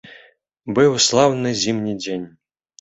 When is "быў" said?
0.77-0.97